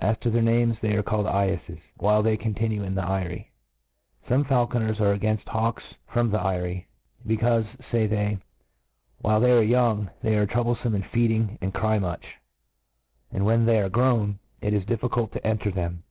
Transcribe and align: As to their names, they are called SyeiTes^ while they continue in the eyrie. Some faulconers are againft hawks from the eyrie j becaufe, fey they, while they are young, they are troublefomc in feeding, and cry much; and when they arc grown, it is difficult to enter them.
As 0.00 0.18
to 0.22 0.30
their 0.30 0.42
names, 0.42 0.76
they 0.80 0.96
are 0.96 1.02
called 1.04 1.26
SyeiTes^ 1.26 1.80
while 1.98 2.24
they 2.24 2.36
continue 2.36 2.82
in 2.82 2.96
the 2.96 3.06
eyrie. 3.08 3.52
Some 4.28 4.44
faulconers 4.44 4.98
are 4.98 5.16
againft 5.16 5.46
hawks 5.46 5.84
from 6.08 6.30
the 6.32 6.40
eyrie 6.40 6.88
j 7.24 7.36
becaufe, 7.36 7.68
fey 7.84 8.08
they, 8.08 8.38
while 9.20 9.38
they 9.38 9.52
are 9.52 9.62
young, 9.62 10.10
they 10.22 10.34
are 10.34 10.44
troublefomc 10.48 10.92
in 10.96 11.02
feeding, 11.04 11.56
and 11.60 11.72
cry 11.72 12.00
much; 12.00 12.24
and 13.30 13.46
when 13.46 13.64
they 13.64 13.80
arc 13.80 13.92
grown, 13.92 14.40
it 14.60 14.74
is 14.74 14.84
difficult 14.86 15.30
to 15.30 15.46
enter 15.46 15.70
them. 15.70 16.02